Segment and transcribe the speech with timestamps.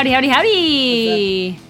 [0.00, 1.60] Howdy, howdy, howdy!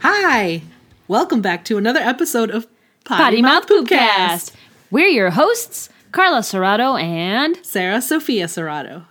[0.00, 0.62] Hi,
[1.06, 2.66] welcome back to another episode of
[3.04, 4.52] Potty Mouth Poopcast.
[4.90, 7.64] We're your hosts, Carla Serrato and.
[7.64, 9.04] Sarah Sophia Serrato.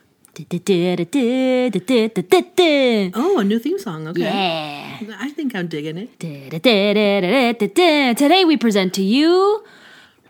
[3.15, 4.09] Oh, a new theme song.
[4.09, 4.23] Okay.
[4.23, 4.99] Yeah.
[5.19, 6.19] I think I'm digging it.
[8.17, 9.63] Today we present to you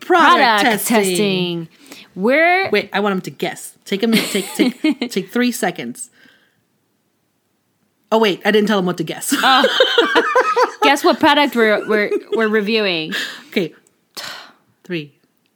[0.01, 1.67] product testing.
[2.13, 3.75] We're Wait, I want them to guess.
[3.85, 4.29] Take a minute.
[4.29, 6.11] Take take take three seconds.
[8.11, 9.33] Oh wait, I didn't tell them what to guess.
[9.37, 10.77] Oh.
[10.83, 13.13] guess what product we're we're we're reviewing.
[13.49, 13.73] okay,
[14.83, 15.13] three,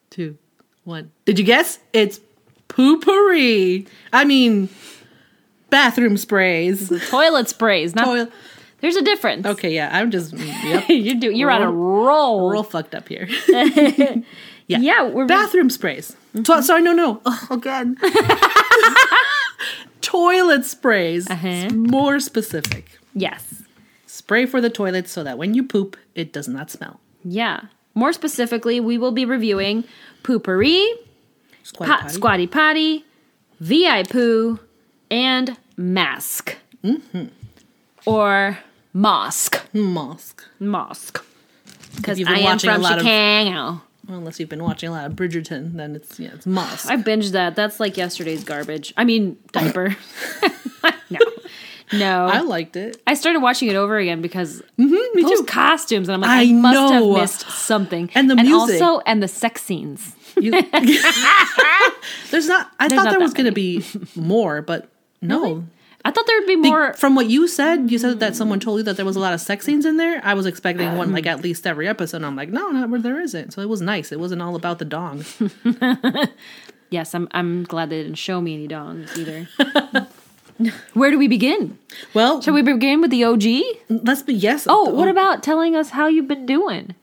[0.10, 0.38] two,
[0.84, 1.12] one.
[1.26, 1.80] Did you guess?
[1.94, 2.20] It's
[2.68, 3.88] Poo-Pourri.
[4.12, 4.70] I mean,
[5.70, 6.92] bathroom sprays.
[7.10, 7.96] Toilet sprays.
[7.96, 8.28] Not Toil-
[8.82, 9.46] there's a difference.
[9.46, 11.32] Okay, yeah, I'm just yep, you do.
[11.32, 12.50] You're on a roll.
[12.50, 13.28] real fucked up here.
[14.72, 16.16] Yeah, we're bathroom sprays.
[16.36, 16.44] Mm-hmm.
[16.44, 17.20] To- sorry, no, no.
[17.26, 17.98] Ugh, again.
[20.10, 21.30] Toilet sprays.
[21.30, 21.70] Uh-huh.
[21.70, 22.98] More specific.
[23.14, 23.62] yes.
[24.08, 27.00] Spray for the toilet so that when you poop, it does not smell.
[27.24, 27.62] Yeah.
[27.94, 29.84] More specifically, we will be reviewing
[30.24, 30.84] Poo-Pourri,
[31.62, 32.14] Squatty pot, potty.
[32.16, 33.06] squatty potty,
[33.60, 34.60] vi poo,
[35.12, 36.58] and mask.
[36.84, 37.26] Mm-hmm.
[38.08, 38.58] Or
[38.94, 39.62] mosque.
[39.74, 40.44] Mosque.
[40.60, 41.24] Mosque.
[41.98, 43.82] Because I am from lot of- Chicago.
[44.10, 46.90] Well, unless you've been watching a lot of Bridgerton, then it's yeah, it's must.
[46.90, 47.56] I binged that.
[47.56, 48.92] That's like yesterday's garbage.
[48.98, 49.96] I mean, diaper.
[51.12, 51.20] no.
[51.94, 52.26] No.
[52.26, 53.02] I liked it.
[53.08, 55.46] I started watching it over again because Mm-hmm, those too.
[55.46, 57.14] costumes, and I'm like, I, I must know.
[57.14, 58.10] have missed something.
[58.16, 58.82] And the and music.
[58.82, 60.16] also, and the sex scenes.
[60.40, 60.52] You-
[62.32, 62.72] There's not.
[62.80, 63.84] I thought not there was going to be
[64.16, 64.90] more, but
[65.22, 65.66] no.
[66.06, 66.94] I thought there would be more.
[66.94, 69.34] from what you said, you said that someone told you that there was a lot
[69.34, 70.22] of sex scenes in there.
[70.24, 71.34] I was expecting one like um.
[71.38, 72.24] at least every episode.
[72.24, 73.52] I'm like, no, not where there isn't.
[73.52, 74.12] So it was nice.
[74.12, 75.26] It wasn't all about the dong.
[76.90, 77.28] Yes, I'm.
[77.32, 80.08] I'm glad they didn't show me any dongs either.
[80.94, 81.78] Where do we begin?
[82.14, 83.44] Well, Shall we begin with the OG?
[84.04, 84.66] let's be yes.
[84.70, 85.12] Oh, what oh.
[85.12, 86.96] about telling us how you've been doing?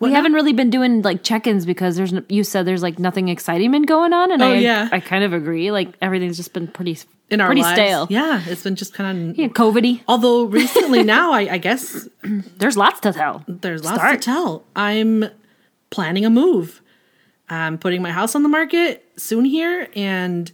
[0.00, 3.70] We haven't really been doing like check-ins because there's you said there's like nothing exciting
[3.70, 4.88] been going on, and Oh, I yeah.
[4.90, 5.70] I kind of agree.
[5.70, 6.98] Like everything's just been pretty
[7.30, 7.74] in our pretty lives?
[7.74, 8.06] stale.
[8.10, 9.38] Yeah, it's been just kind of.
[9.38, 10.02] Yeah, COVIDy.
[10.08, 12.08] Although recently now, I, I guess
[12.58, 13.44] There's lots to tell.
[13.48, 14.20] there's lots Start.
[14.20, 14.64] to tell.
[14.76, 15.26] I'm
[15.90, 16.80] planning a move.
[17.48, 20.50] I'm putting my house on the market soon here, and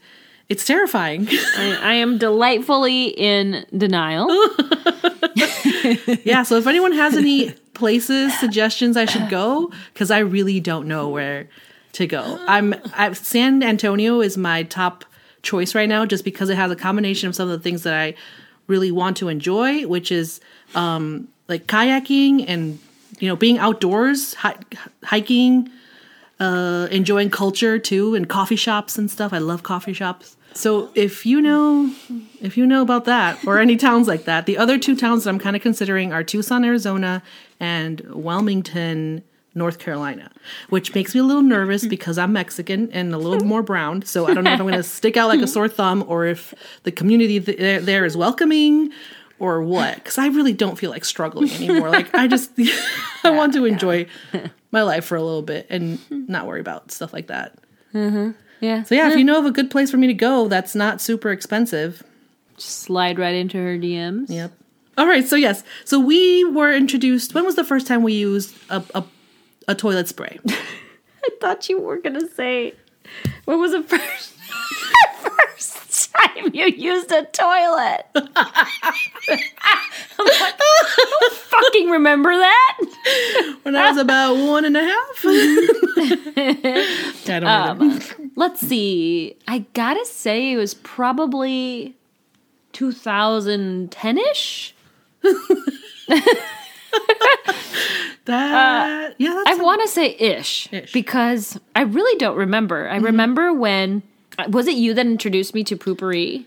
[0.49, 1.29] it's terrifying.
[1.57, 4.29] I, I am delightfully in denial.
[6.25, 10.87] yeah, so if anyone has any places, suggestions I should go, because I really don't
[10.89, 11.49] know where
[11.93, 12.39] to go.
[12.47, 15.05] I'm I, San Antonio is my top
[15.43, 17.95] choice right now, just because it has a combination of some of the things that
[17.95, 18.15] I
[18.67, 20.41] really want to enjoy, which is
[20.75, 22.79] um, like kayaking and
[23.19, 24.57] you know being outdoors, hi-
[25.05, 25.71] hiking,
[26.39, 29.33] uh, enjoying culture too, and coffee shops and stuff.
[29.33, 30.37] I love coffee shops.
[30.53, 31.93] So if you know
[32.41, 35.31] if you know about that or any towns like that, the other two towns that
[35.31, 37.23] I'm kind of considering are Tucson, Arizona,
[37.59, 39.23] and Wilmington,
[39.55, 40.31] North Carolina,
[40.69, 41.91] which makes me a little nervous mm-hmm.
[41.91, 44.03] because I'm Mexican and a little more brown.
[44.03, 46.27] So I don't know if I'm going to stick out like a sore thumb or
[46.27, 48.93] if the community th- there, there is welcoming
[49.39, 49.97] or what.
[49.97, 51.91] Because I really don't feel like struggling anymore.
[51.91, 52.53] Like I just
[53.25, 54.07] I want to enjoy
[54.71, 57.59] my life for a little bit and not worry about stuff like that.
[57.93, 58.31] Mm-hmm.
[58.61, 58.83] Yeah.
[58.85, 61.01] So yeah, if you know of a good place for me to go that's not
[61.01, 62.05] super expensive,
[62.57, 64.29] just slide right into her DMs.
[64.29, 64.53] Yep.
[64.99, 65.27] All right.
[65.27, 65.65] So yes.
[65.85, 67.35] So we were introduced.
[67.35, 69.03] When was the first time we used a a,
[69.71, 70.39] a toilet spray?
[70.49, 72.75] I thought you were gonna say,
[73.45, 74.35] "What was the first
[75.21, 78.07] first time you used a toilet?
[78.15, 78.27] I'm
[79.29, 82.79] like, I don't fucking remember that.
[83.63, 85.25] When I was about one and a half.
[85.25, 87.47] I don't even.
[87.47, 88.01] Um,
[88.37, 89.37] let's see.
[89.47, 91.95] I gotta say, it was probably
[92.73, 94.75] 2010 ish.
[98.31, 99.43] That yeah.
[99.45, 100.93] That's I want to say ish, Ish.
[100.93, 102.89] because I really don't remember.
[102.89, 103.05] I mm-hmm.
[103.07, 104.03] remember when
[104.49, 106.47] was it you that introduced me to Poo-Pourri?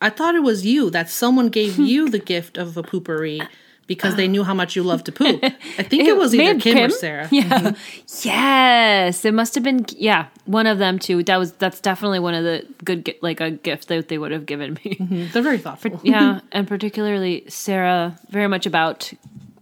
[0.00, 3.46] I thought it was you that someone gave you the gift of a Poo-Pourri
[3.86, 5.42] because they knew how much you love to poop.
[5.42, 7.28] I think it, was either have Kim, or Sarah.
[7.32, 7.42] Yeah.
[7.44, 8.28] Mm-hmm.
[8.28, 9.86] Yes, it must have been.
[9.96, 11.22] Yeah, one of them too.
[11.22, 14.46] That was that's definitely one of the good like a gift that they would have
[14.46, 14.96] given me.
[14.96, 15.26] Mm-hmm.
[15.32, 16.00] They're very thoughtful.
[16.02, 19.12] yeah, and particularly Sarah, very much about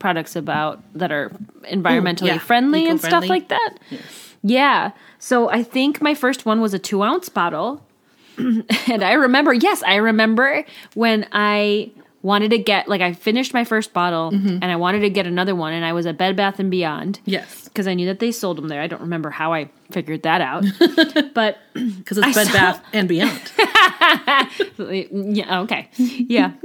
[0.05, 1.31] products about that are
[1.63, 3.79] environmentally yeah, friendly and stuff like that.
[4.43, 4.91] Yeah.
[5.19, 7.83] So I think my first one was a two ounce bottle.
[8.37, 10.63] and I remember, yes, I remember
[10.93, 11.91] when I
[12.21, 14.59] wanted to get like I finished my first bottle Mm-hmm.
[14.61, 17.21] and I wanted to get another one and I was at Bed Bath and Beyond
[17.25, 18.83] Yes, because I knew that they sold them there.
[18.83, 20.65] I don't remember how I figured that out.
[21.35, 23.41] but because it's I Bed saw- Bath and Beyond.
[25.37, 25.89] yeah, okay.
[25.97, 26.53] Yeah.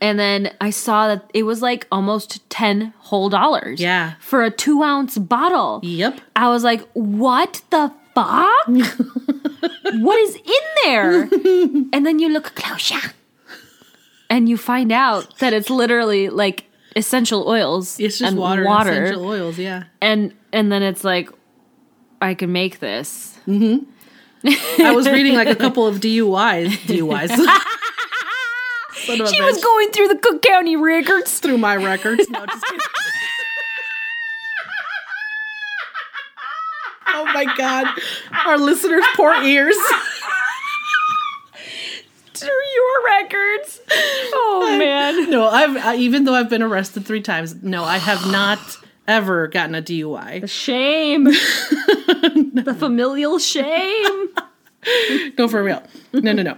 [0.00, 3.80] And then I saw that it was like almost 10 whole dollars.
[3.80, 4.14] Yeah.
[4.20, 5.80] For a two ounce bottle.
[5.82, 6.20] Yep.
[6.34, 8.66] I was like, what the fuck?
[8.66, 10.52] what is in
[10.84, 11.22] there?
[11.92, 13.12] and then you look closer.
[14.30, 16.64] And you find out that it's literally like
[16.96, 17.98] essential oils.
[17.98, 18.90] It's just and water, water.
[18.90, 19.58] and essential oils.
[19.58, 19.84] Yeah.
[20.00, 21.30] and and then it's like
[22.22, 23.38] I can make this.
[23.46, 23.84] Mm-hmm.
[24.82, 26.68] I was reading like a couple of DUIs.
[26.86, 27.66] DUIs.
[29.06, 31.38] Son of a She was going through the Cook County records.
[31.40, 32.28] through my records.
[32.30, 32.80] No, just kidding.
[37.08, 37.86] oh my god.
[38.46, 39.76] Our listeners' poor ears.
[42.34, 43.80] Through your records.
[44.32, 45.30] Oh man.
[45.30, 48.58] No, I've I, even though I've been arrested three times, no, I have not
[49.06, 50.48] ever gotten a DUI.
[50.48, 51.24] Shame.
[51.24, 54.28] the familial shame.
[55.36, 55.82] No, for real.
[56.14, 56.56] No, no, no.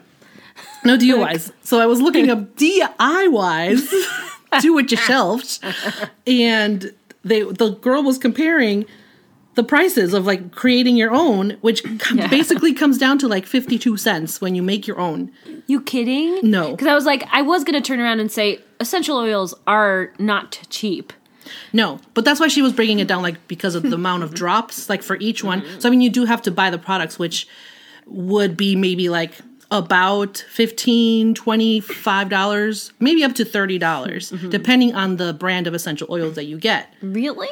[0.84, 1.52] No DUIs.
[1.62, 3.92] So I was looking up DIYs,
[4.60, 5.58] do it yourself,
[6.26, 6.92] and
[7.24, 8.84] they the girl was comparing
[9.54, 13.78] the prices of like creating your own, which com- basically comes down to like fifty
[13.78, 15.30] two cents when you make your own.
[15.66, 16.38] You kidding?
[16.42, 16.72] No.
[16.72, 20.58] Because I was like, I was gonna turn around and say essential oils are not
[20.70, 21.12] cheap.
[21.72, 24.32] No, but that's why she was bringing it down, like because of the amount of
[24.32, 25.62] drops, like for each one.
[25.80, 27.46] So I mean, you do have to buy the products, which
[28.06, 29.32] would be maybe like
[29.72, 36.06] about 15 25 dollars maybe up to 30 dollars depending on the brand of essential
[36.10, 37.48] oils that you get Really?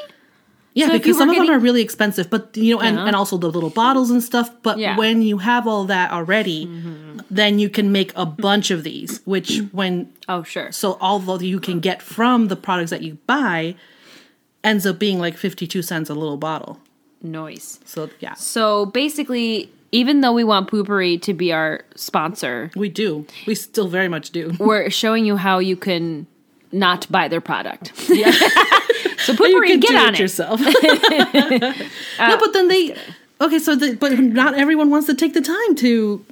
[0.74, 3.06] yeah So because some of them are really expensive but you know and, Yeah.
[3.06, 4.96] and also the little bottles and stuff but Yeah.
[4.98, 6.68] when you have all that already
[7.30, 10.70] then you can make a bunch of these which when Oh sure.
[10.72, 13.74] so all although you can get from the products that you buy
[14.62, 16.78] ends up being like 52 cents a little bottle
[17.22, 17.80] Noise.
[17.84, 23.26] so yeah So basically, even though we want Poo-Pourri to be our sponsor, we do
[23.46, 26.26] we still very much do we're showing you how you can
[26.72, 27.92] not buy their product.
[28.08, 28.30] yeah
[29.20, 30.20] So you Poo-Pourri, can get on it it.
[30.20, 30.60] Uh, yourself
[32.18, 32.96] no but then they
[33.40, 36.24] okay so the, but not everyone wants to take the time to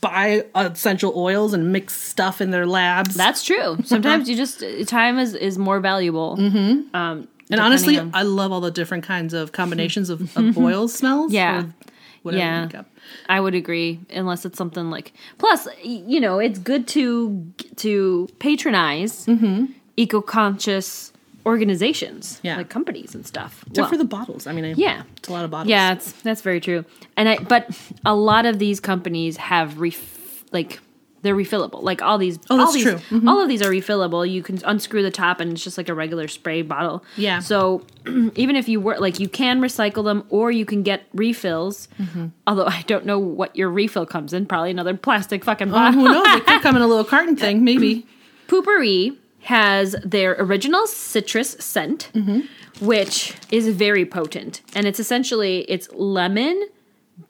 [0.00, 3.78] buy essential oils and mix stuff in their labs That's true.
[3.84, 6.36] Sometimes you just time is is more valuable.
[6.36, 6.94] Mm-hmm.
[6.94, 10.86] Um, and honestly on- i love all the different kinds of combinations of, of oil
[10.88, 11.62] smells Yeah.
[11.62, 11.74] or
[12.22, 12.56] whatever Yeah.
[12.60, 12.86] you make up.
[13.28, 15.12] I would agree, unless it's something like.
[15.38, 19.66] Plus, you know, it's good to to patronize Mm-hmm.
[19.96, 21.12] eco-conscious
[21.46, 22.56] organizations, Yeah.
[22.58, 23.62] like companies and stuff.
[23.66, 25.92] except Well, for the bottles i mean I, yeah, it's a lot of bottles yeah,
[25.94, 26.84] it's, that's very true.
[27.16, 27.64] And I, but
[28.04, 30.80] a lot of these companies have ref, like
[31.22, 31.82] they're refillable.
[31.82, 32.94] Like all these, Oh, all that's these, true.
[33.10, 33.28] Mhm.
[33.28, 34.28] all of these are refillable.
[34.30, 37.02] You can unscrew the top, and it's just like a regular spray bottle.
[37.16, 37.40] Yeah.
[37.40, 37.82] So
[38.36, 41.88] even if you were like, you can recycle them, or you can get refills.
[42.00, 42.26] Mm-hmm.
[42.46, 44.46] Although I don't know what your refill comes in.
[44.46, 46.00] Probably another plastic fucking Uh, bottle.
[46.00, 46.26] who knows?
[46.36, 48.06] It could come in a little carton thing, maybe.
[48.48, 52.40] Poo-Pourri has their original citrus scent, Mm-hmm.
[52.84, 56.68] which is very potent, and it's essentially it's lemon,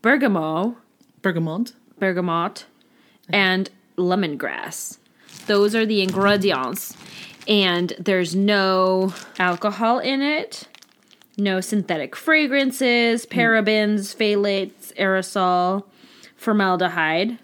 [0.03, 0.75] bergamot,
[1.23, 1.73] Bergamot.
[1.99, 2.65] bergamot,
[3.31, 4.99] and lemongrass.
[5.47, 6.97] Those are the ingredients,
[7.47, 10.69] and there's no alcohol in it,
[11.37, 13.39] no synthetic fragrances, hmm.
[13.39, 15.85] parabens, phthalates, aerosol,
[16.37, 17.39] formaldehyde.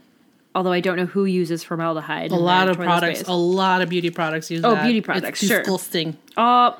[0.56, 2.30] Although I don't know who uses formaldehyde.
[2.30, 4.84] A lot of products, a lot of beauty products use Oh, that.
[4.84, 5.58] beauty It's products, sure.
[5.58, 6.16] disgusting.
[6.36, 6.76] Oh,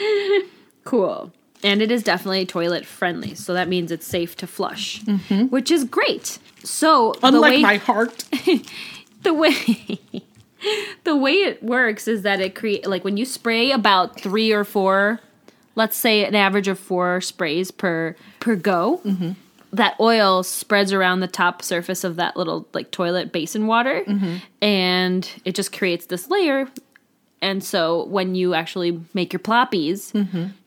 [0.84, 1.30] cool.
[1.62, 5.44] And it is definitely toilet friendly, so that means it's safe to flush, mm-hmm.
[5.44, 6.38] which is great.
[6.62, 8.24] So the Unlike way my heart.
[9.22, 9.54] the way
[11.04, 14.64] the way it works is that it create like when you spray about three or
[14.64, 15.20] four,
[15.74, 19.00] let's say an average of four sprays per per go.
[19.04, 19.32] Mm-hmm.
[19.72, 24.36] That oil spreads around the top surface of that little like toilet basin water, mm-hmm.
[24.62, 26.68] and it just creates this layer
[27.42, 30.12] and so when you actually make your ploppies,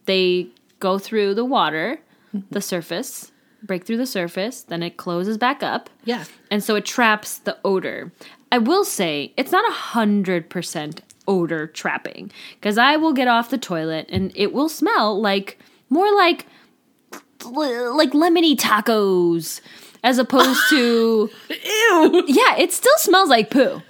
[0.06, 0.48] they
[0.80, 2.00] go through the water,
[2.34, 2.46] mm-hmm.
[2.52, 3.32] the surface,
[3.64, 5.90] break through the surface, then it closes back up.
[6.06, 6.26] Yeah.
[6.50, 8.12] And so it traps the odor.
[8.52, 13.52] I will say it's not a hundred percent odor trapping because I will get off
[13.52, 15.60] the toilet and it will smell like
[15.90, 16.46] more like
[17.46, 19.62] like lemony tacos
[20.04, 22.24] as opposed to Ew.
[22.28, 23.82] yeah, it still smells like poo.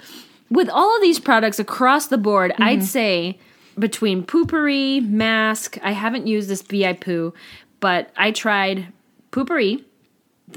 [0.50, 2.86] With all of these products across the board, I'd mm-hmm.
[2.86, 3.40] say
[3.80, 7.34] between Poo-Pourri, Mask, I haven't used this VI Poo,
[7.80, 8.88] but I tried
[9.32, 9.84] Poo-Pourri,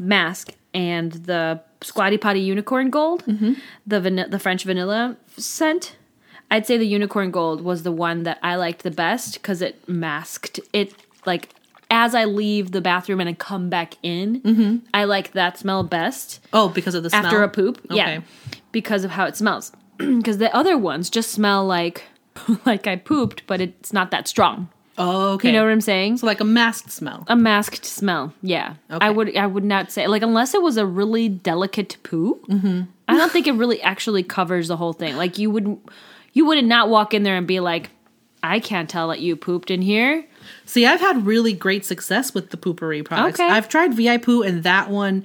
[0.01, 3.55] Mask, and the Squatty Potty Unicorn Gold, mm-hmm.
[3.87, 5.97] the vani- the French vanilla scent.
[6.51, 9.89] I'd say the Unicorn Gold was the one that I liked the best because it
[9.89, 11.49] masked it like
[11.91, 14.41] as I leave the bathroom and I come back in.
[14.41, 14.77] Mm-hmm.
[14.95, 17.25] I like that smell best Oh, because of the smell?
[17.27, 17.81] after a poop.
[17.91, 18.21] Yeah.
[18.71, 19.73] Because of how it smells.
[19.99, 22.05] because the other ones just smell like
[22.65, 24.69] like I pooped, but it's not that strong.
[24.99, 25.49] Oh, okay.
[25.49, 26.19] You know what I'm saying?
[26.19, 27.25] so like a masked smell.
[27.27, 28.35] a masked smell.
[28.43, 29.05] Yeah, Okay.
[29.07, 32.41] I would I would not say like unless it was a really delicate poo.
[32.49, 32.83] Mm-hmm.
[33.09, 35.17] I don't think it really actually covers the whole thing.
[35.17, 35.79] Like you would
[36.35, 37.91] you would not walk in there and be like,
[38.43, 40.27] I can't tell that you pooped in here.
[40.67, 43.39] See, I've had really great success with the Poo-Pourri products.
[43.39, 43.49] Okay.
[43.49, 45.25] I've tried VI poo, and that one,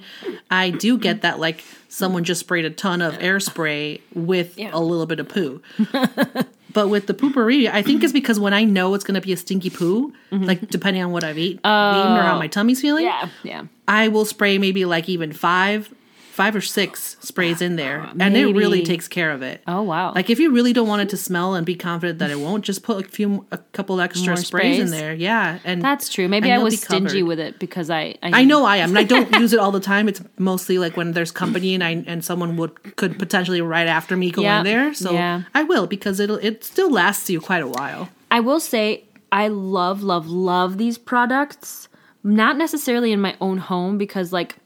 [0.50, 4.70] I do get that like someone just sprayed a ton of air spray with Yeah.
[4.72, 5.60] a little bit of poo.
[6.78, 9.32] but with the Poo-Pourri, I think it's because when I know it's going to be
[9.32, 12.48] a stinky poo, like depending on what I've eat, eaten or how my oh.
[12.48, 13.64] tummy's feeling, Yeah, yeah.
[13.88, 15.92] I will spray maybe like even five,
[16.38, 19.60] five or six sprays in there, and it really takes care of it.
[19.66, 20.14] Oh wow.
[20.14, 22.64] Like if you really don't want it to smell and be confident that it won't,
[22.64, 25.12] just put a few, a couple extra More sprays, in there.
[25.12, 26.28] Yeah, and That's true.
[26.28, 29.28] Maybe I was stingy with it because I I know I am, and I don't
[29.40, 30.08] use it all the time.
[30.08, 34.16] It's mostly like when there's company and I and someone would could potentially right after
[34.16, 34.94] me go Yeah, in there.
[34.94, 35.42] So yeah.
[35.56, 38.10] I will because it'll it still lasts you quite a while.
[38.30, 39.02] I will say
[39.32, 41.88] I love, love, love these products.
[42.22, 44.56] Not necessarily in my own home because like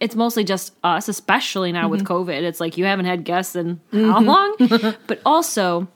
[0.00, 2.12] it's mostly just us, especially now with Mm-hmm.
[2.30, 2.42] COVID.
[2.42, 4.56] It's like you haven't had guests in how long?
[5.06, 5.88] but also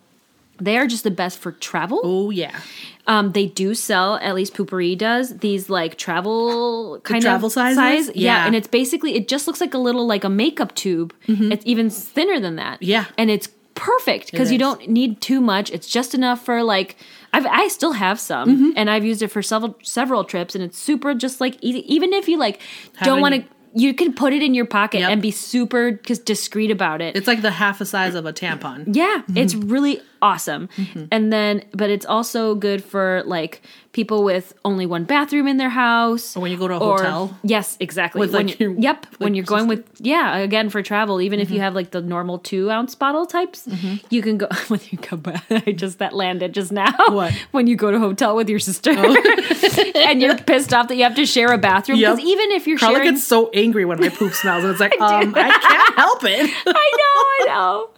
[0.61, 2.01] they are just the best for travel.
[2.03, 2.59] Oh yeah,
[3.07, 8.07] Um, they do sell, at least Poo-Pourri does, these like travel kind travel of sizes?
[8.07, 8.17] size.
[8.17, 8.39] Yeah.
[8.41, 8.47] Yeah.
[8.47, 11.15] and it's basically it just looks like a little like a makeup tube.
[11.29, 12.77] It's even thinner than that.
[12.81, 12.91] Mm-hmm.
[12.91, 13.05] Yeah.
[13.17, 15.71] and it's perfect because It you don't need too much.
[15.71, 16.97] It's just enough for like
[17.33, 18.71] I've I still have some, Mm-hmm.
[18.77, 21.85] and I've used it for several several trips, and it's super just like easy.
[21.95, 22.61] Even if you like
[23.05, 23.45] don't want to.
[23.75, 25.11] You can put it in your pocket Yep.
[25.11, 27.17] and be super discreet about it.
[27.17, 28.85] it's like the half a size of a tampon.
[28.95, 29.69] Yeah, it's Mm-hmm.
[29.69, 30.69] really awesome.
[31.13, 35.69] And then, but it's also good for like people with only one bathroom in their
[35.71, 36.37] house.
[36.37, 37.37] Or when you go to a or- hotel.
[37.43, 38.21] Yes, exactly.
[38.21, 41.39] With, when like, you're, your- yep, when you're going with yeah, again for travel, even
[41.39, 41.43] Mm-hmm.
[41.43, 43.69] if you have like the normal two ounce bottle types,
[44.11, 45.45] you can go when you go back.
[45.51, 46.93] I just that landed just now.
[47.09, 47.33] What?
[47.51, 51.03] when you go to a hotel with your sister and you're pissed off that you
[51.05, 52.27] have to share a bathroom because Yep.
[52.27, 54.99] even if you're Carla sharing, gets so angry when my poop smells, and it's like,
[55.01, 56.51] um, I can't help it.
[56.67, 57.91] I know, I know.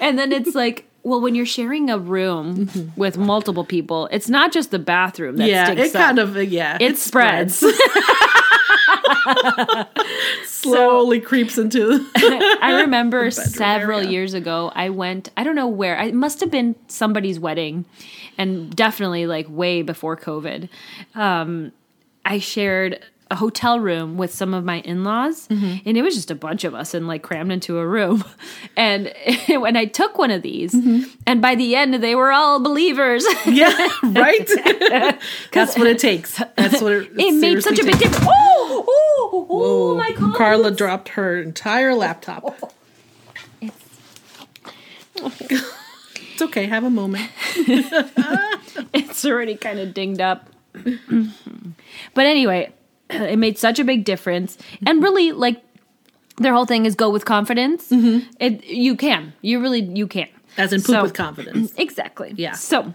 [0.00, 4.50] And then it's like, well, when you're sharing a room with multiple people, it's not
[4.52, 5.50] just the bathroom that Mm-hmm.
[5.50, 6.02] yeah, stinks it up.
[6.02, 7.64] kind of yeah, it, spreads.
[10.44, 12.06] slowly creeps into.
[12.16, 14.10] I remember several area.
[14.10, 17.84] years ago, I went, I don't know where, I- it must have been somebody's wedding,
[18.38, 20.68] and definitely like way before COVID.
[21.14, 21.72] Um,
[22.24, 25.88] I shared a hotel room with some of my in-laws Mm-hmm.
[25.88, 28.24] and it was just a bunch of us and like crammed into a room
[28.76, 29.12] and
[29.48, 31.04] when i took one of these Mm-hmm.
[31.26, 34.48] and by the end they were all believers yeah, right.
[35.52, 36.40] That's what it takes.
[36.56, 37.10] That's what it.
[37.16, 41.94] it made such a big difference oh oh oh my god Carla dropped her entire
[41.94, 42.72] laptop.
[45.20, 46.66] It's okay.
[46.66, 47.30] Have a moment.
[48.92, 50.50] it's already kind of dinged up.
[50.74, 52.72] but anyway,
[53.10, 54.56] it made such a big difference.
[54.86, 55.62] And really, like,
[56.38, 57.88] their whole thing is go with confidence.
[57.90, 59.32] It you can.
[59.42, 60.28] You really you can.
[60.58, 61.72] As in poop So- with confidence.
[61.78, 62.32] Exactly.
[62.36, 62.52] Yeah.
[62.52, 62.92] So,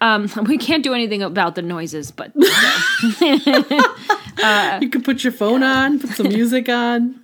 [0.00, 2.32] um, we can't do anything about the noises, but
[4.80, 7.20] you can put your phone on, put some music on.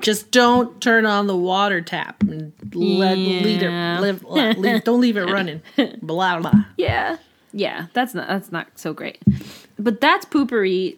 [0.00, 3.98] Just don't turn on the water tap and let Yeah.
[3.98, 4.00] it.
[4.02, 5.60] Leave, let- leave- don't leave it running.
[6.02, 6.52] Blah blah.
[6.76, 7.18] yeah,
[7.52, 9.18] yeah, that's not that's not so great.
[9.78, 10.96] But that's Poo-Pourri.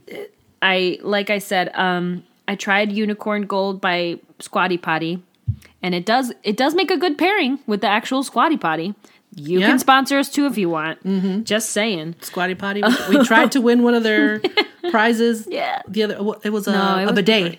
[0.62, 5.22] I like I said, um, I tried Unicorn Gold by Squatty Potty,
[5.82, 8.94] and it does it does make a good pairing with the actual Squatty Potty.
[9.34, 9.66] You Yeah.
[9.68, 11.02] can sponsor us too if you want.
[11.04, 11.44] Mm-hmm.
[11.44, 12.16] Just saying.
[12.20, 12.82] Squatty potty.
[13.08, 14.40] We tried to win one of their
[14.90, 15.46] prizes.
[15.50, 15.80] Yeah.
[15.88, 16.14] The other
[16.44, 17.58] it was a, No, it a was bidet.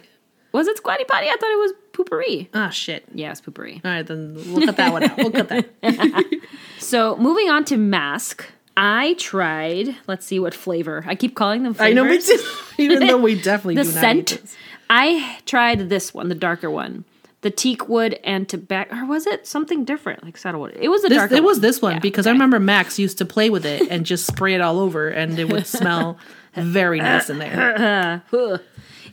[0.51, 1.27] Was it Squatty Potty?
[1.29, 2.47] I thought it was Poo-Pourri.
[2.53, 3.05] Ah shit.
[3.15, 3.81] Yeah, it's Poo-Pourri.
[3.83, 5.17] All right, then we'll cut that one out.
[5.17, 5.65] We'll cut that.
[6.79, 8.45] So moving on to mask.
[8.75, 9.95] I tried.
[10.07, 11.03] Let's see what flavor.
[11.07, 11.73] I keep calling them.
[11.73, 11.91] Flavors.
[11.91, 12.39] I know me too.
[12.77, 14.41] Even though we definitely the do not scent.
[14.89, 17.05] I tried this one, the darker one,
[17.41, 20.77] the teak wood and tobacco, or was it something different, like saddlewood?
[20.79, 21.35] It was This, darker.
[21.35, 24.05] it was this one Yeah, because I remember Max used to play with it and
[24.05, 26.17] just spray it all over, and it would smell
[26.55, 28.23] very nice in there.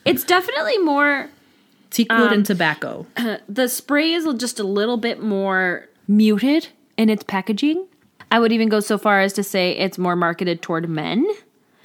[0.06, 1.28] It's definitely more.
[1.90, 3.06] Teak Um, wood and tobacco.
[3.48, 7.86] The spray is just a little bit more muted in its packaging.
[8.30, 11.26] I would even go so far as to say it's more marketed toward men.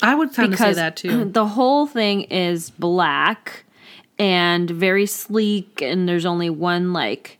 [0.02, 1.24] I would kind of say that too.
[1.32, 3.64] the whole thing is black
[4.18, 7.38] and very sleek and there's only one like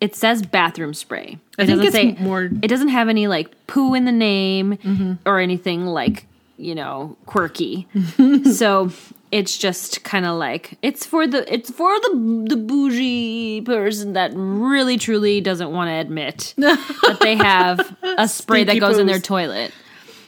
[0.00, 3.26] it says bathroom spray I it think doesn't it's say more- it doesn't have any
[3.26, 5.12] like poo in the name Mm-hmm.
[5.26, 7.86] or anything like you know quirky
[8.54, 8.90] so
[9.34, 14.30] it's just kind of like it's for the it's for the the bougie person that
[14.32, 19.18] really truly doesn't want to admit that they have a spray that goes in their
[19.18, 19.72] toilet.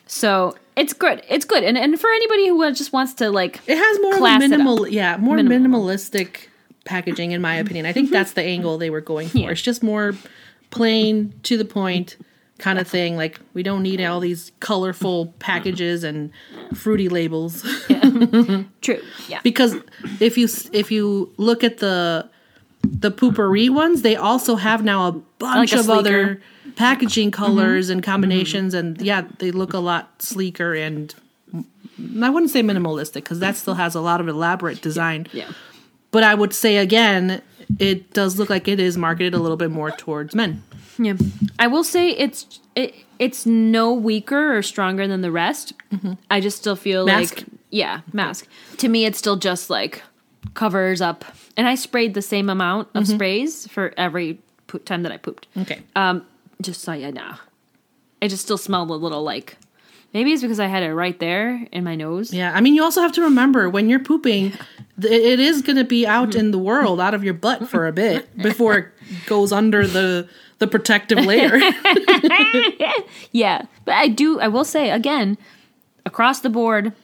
[0.08, 1.22] So it's good.
[1.28, 4.16] It's good, and and for anybody who just wants to like It has more of
[4.16, 5.84] a Class minimal, yeah, more Minimal.
[5.84, 6.48] minimalistic
[6.84, 7.86] packaging, in my opinion.
[7.86, 8.14] I think mm-hmm.
[8.14, 9.38] that's the angle they were going for.
[9.38, 9.50] Yeah.
[9.50, 10.14] It's just more
[10.70, 12.16] plain, to the point
[12.58, 13.16] kind of thing.
[13.16, 16.30] Like we don't need all these colorful packages and
[16.74, 17.62] fruity labels.
[18.80, 19.02] true.
[19.28, 19.40] Yeah.
[19.42, 19.76] because
[20.20, 22.28] if you if you look at the
[22.82, 26.40] the Poo-Pourri ones, they also have now a bunch Like a of other
[26.76, 27.44] packaging mm-hmm.
[27.44, 28.10] colors and mm-hmm.
[28.10, 31.14] combinations, and yeah, they look a lot sleeker and
[32.22, 35.26] I wouldn't say minimalistic because that still has a lot of elaborate design.
[35.32, 35.50] Yeah.
[36.10, 37.42] But I would say again,
[37.78, 40.62] it does look like it is marketed a little bit more towards men.
[40.98, 41.14] Yeah,
[41.58, 45.74] I will say it's it, it's no weaker or stronger than the rest.
[46.30, 47.36] I just still feel Mask?
[47.36, 48.46] like yeah, mask.
[48.78, 50.02] To me, it's still just like
[50.54, 51.24] covers up,
[51.56, 55.46] and I sprayed the same amount of sprays for every poop time that I pooped.
[55.58, 55.82] Okay.
[55.94, 56.24] Um,
[56.62, 57.34] just so you know,
[58.20, 59.58] it just still smelled a little like
[60.14, 62.32] maybe it's because I had it right there in my nose.
[62.32, 64.52] Yeah, I mean, you also have to remember when you're pooping,
[65.00, 66.38] th- it is going to be out mm-hmm.
[66.38, 68.86] in the world, out of your butt for a bit before it
[69.26, 71.60] goes under the the protective layer.
[73.32, 74.40] Yeah, but I do.
[74.40, 75.36] I will say again,
[76.06, 76.94] across the board,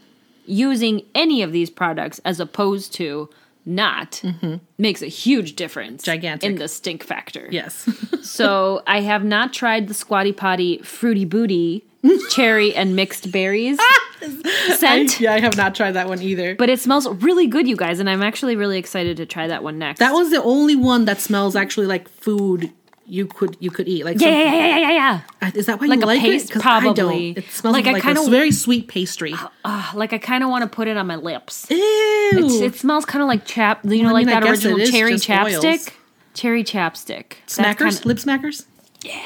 [0.46, 3.28] using any of these products as opposed to
[3.64, 4.56] not mm-hmm.
[4.78, 6.02] makes a huge difference.
[6.02, 6.48] Gigantic.
[6.48, 7.48] in the stink factor.
[7.50, 7.88] yes.
[8.22, 11.84] So I have not tried the Squatty Potty Fruity Booty
[12.30, 13.78] cherry and mixed berries
[14.76, 15.20] scent.
[15.20, 16.54] yeah, I have not tried that one either.
[16.54, 19.62] But it smells really good, you guys, and I'm actually really excited to try that
[19.62, 19.98] one next.
[20.00, 22.72] that was the only one that smells actually like food
[23.04, 24.04] you could you could eat.
[24.04, 25.50] Like yeah, some- yeah, yeah, yeah, yeah, yeah.
[25.54, 26.52] is that why Like you a like paste, it?
[26.54, 27.34] 'Cause I probably.
[27.34, 27.44] don't.
[27.44, 29.34] It smells Like, like, I kinda- a very sweet pastry.
[29.64, 31.66] Ah, like I kind of want to put it on my lips.
[31.68, 31.78] Ew.
[31.80, 33.80] It's, it smells kind of like chap.
[33.84, 35.64] You know, I like I that original cherry chapstick.
[35.64, 35.88] oils.
[36.34, 37.34] Cherry chapstick.
[37.48, 38.64] Smackers, kinda- lip smackers.
[39.04, 39.20] yeah,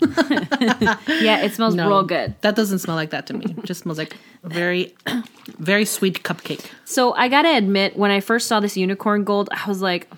[0.00, 2.34] it smells No, real good.
[2.42, 3.44] That doesn't smell like that to me.
[3.58, 4.94] It just smells like very,
[5.58, 6.64] very sweet cupcake.
[6.84, 10.10] So I gotta admit, when I first saw this unicorn gold, I was like,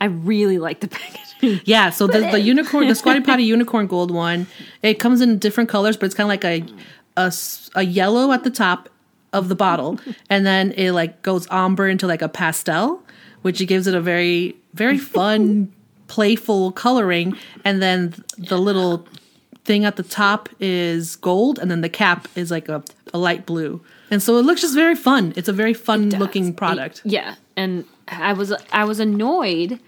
[0.00, 1.18] I really like the packaging.
[1.64, 4.46] Yeah, so the, the unicorn, the Squatty Potty unicorn gold one,
[4.80, 6.44] it comes in different colors, but it's kind of like
[7.16, 7.32] a
[7.74, 8.88] a yellow at the top
[9.32, 9.98] of the bottle,
[10.30, 13.02] and then it like goes ombre into like a pastel,
[13.42, 15.72] which gives it a very very fun,
[16.12, 19.06] playful coloring, and then the little
[19.64, 23.46] thing at the top is gold, and then the cap is like a, a light
[23.46, 25.32] blue, and so it looks just very fun.
[25.36, 27.00] It's a very fun looking product.
[27.06, 29.80] Yeah, and I was I was annoyed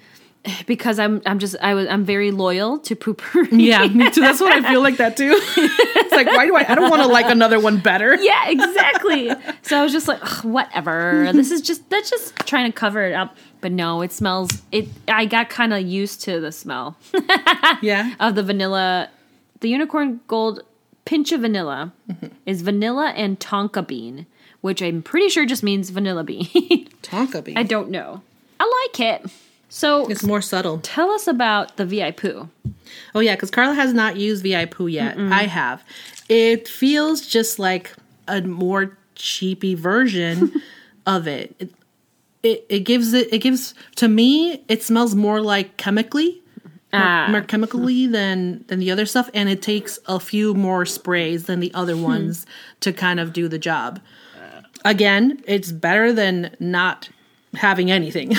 [0.67, 3.47] because I'm I'm just I was I'm very loyal to pooper.
[3.53, 4.23] Yeah, me too.
[4.23, 5.33] That's what I feel like that too.
[5.57, 6.65] it's like, why do I?
[6.67, 8.15] I don't want to like another one better.
[8.17, 9.31] yeah, exactly.
[9.61, 11.31] so I was just like, whatever.
[11.35, 13.37] This is just that's just trying to cover it up.
[13.65, 14.51] But no, it smells.
[14.73, 14.89] It.
[15.09, 16.99] I got kind of used to the smell
[17.81, 18.13] Yeah.
[18.21, 19.09] of the vanilla.
[19.61, 20.61] The unicorn gold
[21.07, 22.27] pinch of vanilla mm-hmm.
[22.45, 24.27] is vanilla and tonka bean,
[24.61, 26.45] which I'm pretty sure just means vanilla bean.
[27.03, 27.57] Tonka bean.
[27.57, 28.21] I don't know.
[28.61, 29.31] I like it.
[29.71, 30.81] So it's more subtle.
[30.83, 32.51] tell us about the VI poo.
[33.15, 35.17] Oh yeah, because Carla has not used VI Poo yet.
[35.19, 35.83] I have.
[36.29, 37.95] It feels just like
[38.29, 40.53] a more cheapy version
[41.07, 41.73] of it.
[42.45, 42.65] It.
[42.69, 46.41] It gives it it gives to me it smells more like chemically.
[46.93, 47.27] More, Ah.
[47.29, 51.59] more chemically than than the other stuff, and it takes a few more sprays than
[51.59, 52.47] the other ones
[52.81, 53.99] to kind of do the job.
[54.85, 57.09] Again, it's better than not
[57.55, 58.37] having anything.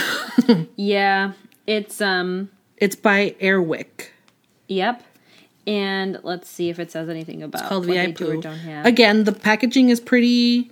[0.78, 1.32] Yeah,
[1.68, 4.14] it's um it's by Air Wick.
[4.68, 5.04] yep.
[5.68, 8.58] And let's see if it says anything about called what VI they do or don't
[8.60, 8.86] have.
[8.86, 10.70] Again, the packaging is pretty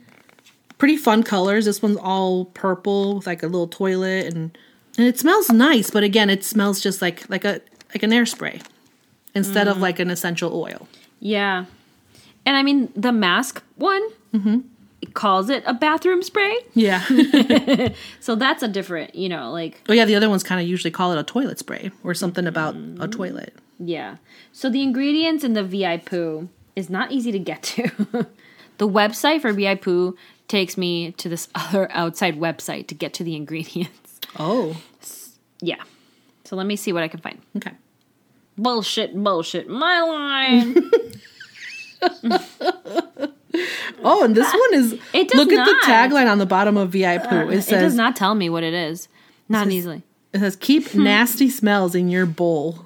[0.78, 1.66] pretty fun colors.
[1.66, 4.58] This one's all purple with like a little toilet and
[4.98, 7.62] and it smells nice, but again, it smells just like like a
[7.94, 8.62] like an air spray
[9.36, 9.72] instead Mm.
[9.72, 10.88] of like an essential oil.
[11.20, 11.66] Yeah.
[12.46, 14.02] And I mean the mask one
[15.02, 16.56] it calls it a bathroom spray.
[16.74, 17.04] Yeah.
[18.20, 20.92] So that's a different, you know, like oh yeah, the other ones kind of usually
[20.92, 23.54] call it a toilet spray or something about a toilet.
[23.80, 24.18] Yeah.
[24.52, 27.90] So the ingredients in the VI poo is not easy to get to.
[28.78, 30.16] the website for VI poo
[30.48, 34.20] takes me to this other outside website to get to the ingredients.
[34.38, 34.76] Oh,
[35.62, 35.84] Yeah.
[36.44, 37.42] So let me see what I can find.
[37.58, 37.72] okay.
[38.58, 40.92] Bullshit, bullshit, my line.
[44.04, 46.90] Oh, and this one is It does look at the tagline on the bottom of
[46.90, 47.36] VI Poo.
[47.36, 49.08] Uh, it it does says not tell me what it is.
[49.50, 50.04] Not easily.
[50.34, 51.04] it says keep hmm.
[51.04, 52.86] nasty smells in your bowl.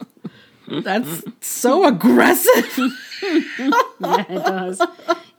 [0.68, 2.78] That's so aggressive.
[3.22, 4.82] Yeah, it does.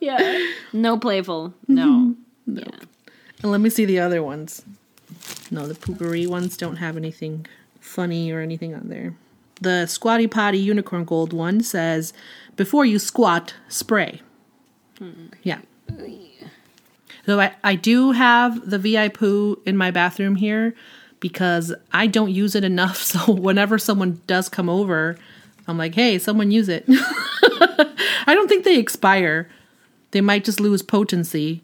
[0.01, 0.47] Yeah.
[0.73, 1.55] No playful.
[1.69, 1.75] Mm-hmm.
[1.75, 2.17] No.
[2.47, 2.79] Yeah.
[3.43, 4.63] And let me see the other ones.
[5.51, 7.47] No, the Poo-Pourri ones don't have anything
[7.81, 9.15] funny or anything on there.
[9.61, 12.13] The Squatty Potty Unicorn Gold one says,
[12.57, 14.21] "Before you squat, spray."
[14.99, 15.29] Hmm.
[15.43, 15.61] Yeah.
[17.27, 20.75] So I, I do have the VI poo in my bathroom here
[21.21, 23.03] because I don't use it enough.
[23.03, 25.19] So whenever someone does come over,
[25.67, 26.85] I'm like, hey, someone use it.
[26.89, 29.49] I don't think they expire.
[30.13, 31.63] They might just lose potency.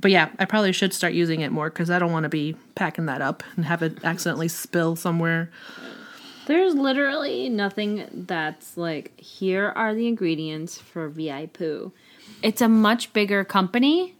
[0.00, 2.54] But yeah, I probably should start using it more because I don't want to be
[2.74, 5.50] packing that up and have it accidentally spill somewhere.
[6.46, 11.92] There's literally nothing that's like, here are the ingredients for VI Poo.
[12.42, 14.14] It's a much bigger company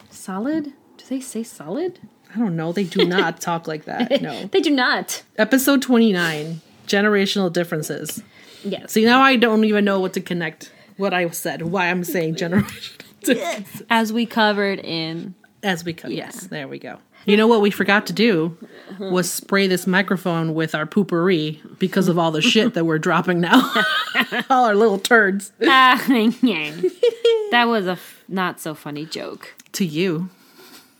[0.09, 0.65] Solid?
[0.97, 1.99] Do they say solid?
[2.33, 2.71] I don't know.
[2.71, 4.21] They do not talk like that.
[4.21, 4.45] No.
[4.51, 5.21] They do not.
[5.37, 6.61] Episode twenty nine.
[6.87, 8.23] Generational differences.
[8.63, 8.85] Yeah.
[8.87, 11.61] See now I don't even know what to connect what I said.
[11.61, 13.83] Why I'm saying generational differences.
[13.89, 16.11] As we covered in As we come.
[16.11, 16.97] Yes, there we go.
[17.25, 18.57] You know what we forgot to do
[18.99, 23.39] was spray this microphone with our Poo-Pourri because of all the shit that we're dropping
[23.41, 23.71] now.
[24.49, 25.51] all our little turds.
[25.63, 26.71] Ah, yeah.
[27.51, 29.53] that was a f- not so funny joke.
[29.73, 30.29] To you.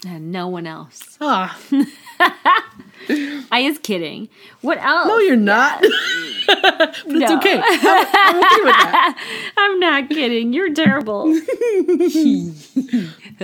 [0.06, 1.18] And no one else.
[1.20, 1.60] Ah,
[3.10, 4.30] I is kidding.
[4.62, 5.08] What else?
[5.08, 5.82] no, you're not.
[6.48, 7.62] but it's okay.
[7.64, 9.52] I'm, I'm okay with that.
[9.58, 10.54] I'm not kidding.
[10.54, 11.34] You're terrible.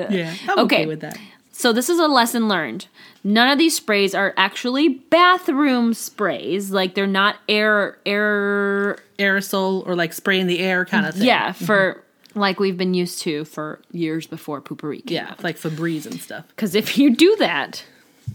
[0.10, 0.86] Yeah, I'm okay, Okay.
[0.86, 1.18] with that.
[1.52, 2.86] So this is a lesson learned.
[3.24, 6.70] None of these sprays are actually bathroom sprays.
[6.70, 11.26] Like they're not air air Aerosol or like spray in the air kind of thing.
[11.26, 11.66] yeah, mm-hmm.
[11.66, 12.04] for
[12.36, 16.46] like we've been used to for years before Poo-Pourri Yeah, like Febreze and stuff.
[16.50, 17.84] Because if you do that,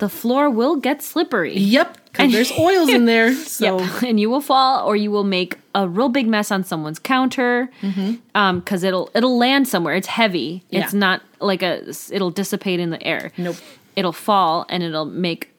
[0.02, 1.56] the floor will get slippery.
[1.56, 3.32] Yep, because there's oils in there.
[3.34, 4.02] So Yep.
[4.02, 7.70] And you will fall or you will make a real big mess on someone's counter.
[8.34, 9.94] Um, cause it'll, it'll land somewhere.
[9.94, 10.64] It's heavy.
[10.72, 10.98] It's Mm-hmm.
[10.98, 13.30] Not like a, it'll dissipate in the air.
[13.38, 13.54] Nope.
[13.94, 15.50] It'll fall and it'll make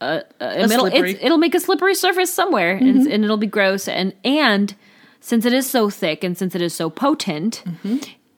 [0.00, 1.10] a, a, it'll, slippery.
[1.12, 3.86] it's, it'll make a slippery surface somewhere and, and it'll be gross.
[3.86, 4.74] And, and
[5.20, 7.62] since it is so thick and since it is so potent,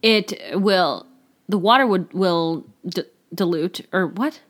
[0.03, 1.07] it will,
[1.48, 4.40] the water would, will d- dilute or what?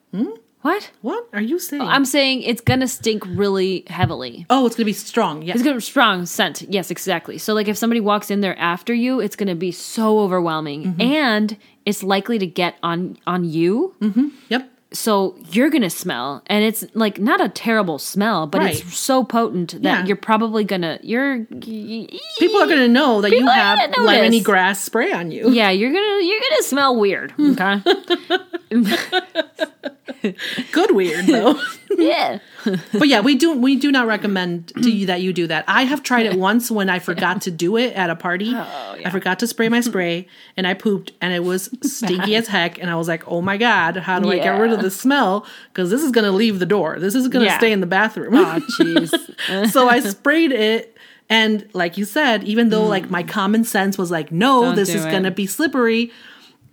[0.63, 0.91] What?
[1.03, 1.83] what are you saying?
[1.83, 4.47] I'm saying it's gonna stink really heavily.
[4.49, 5.43] oh, it's gonna be strong.
[5.43, 5.55] Yeah.
[5.55, 6.63] It's gonna be strong scent.
[6.63, 7.37] Yes, exactly.
[7.39, 11.01] So like if somebody walks in there after you, it's gonna be so overwhelming, Mm-hmm.
[11.01, 13.95] and it's likely to get on on you.
[14.01, 14.29] Mm-hmm.
[14.51, 14.69] Yep.
[14.95, 18.79] So you're gonna smell, and it's like not a terrible smell, but Right.
[18.85, 20.05] it's so potent that Yeah.
[20.07, 25.31] you're probably gonna you're People are gonna know that you have lemony grass spray on
[25.31, 25.51] you.
[25.51, 27.33] yeah you're gonna you're gonna smell weird.
[27.41, 27.81] Okay.
[30.73, 31.61] Good weird though.
[31.91, 32.39] yeah.
[32.65, 35.65] but yeah, we do we do not recommend to you that you do that.
[35.67, 38.53] I have tried it once when I forgot to do it at a party.
[38.55, 42.49] Oh, I forgot to spray my spray and I pooped and it was stinky as
[42.49, 44.91] heck and I was like, "Oh my god, how do I get rid of the
[44.91, 46.99] smell cuz this is going to leave the door.
[46.99, 47.59] This is going to Yeah.
[47.59, 49.71] stay in the bathroom." Oh jeez.
[49.71, 50.97] so I sprayed it
[51.29, 52.91] and like you said, even though mm.
[52.91, 56.13] like my common sense was like, "No, Don't this is going to be slippery."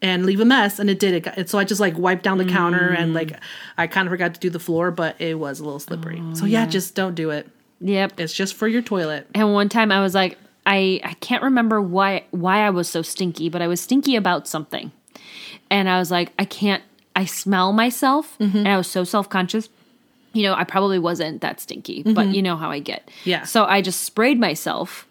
[0.01, 2.37] And leave a mess and it did it got- so i just like wiped down
[2.37, 3.15] the counter and mm.
[3.15, 3.39] like
[3.77, 6.33] i kind of forgot to do the floor but it was a little slippery oh,
[6.33, 7.47] so yeah, just don't do it
[7.81, 8.19] Yep.
[8.19, 11.81] it's just for your toilet And one time I was like, I I can't remember
[11.81, 14.91] why why I was so stinky, but I was stinky about something,
[15.71, 16.83] and I was like, I can't.
[17.15, 18.57] I smell myself, mm-hmm.
[18.57, 19.69] and I was so self conscious.
[20.33, 22.31] You know, I probably wasn't that stinky, but mm-hmm.
[22.33, 23.09] you know how I get.
[23.23, 23.43] Yeah.
[23.45, 25.07] So I just sprayed myself.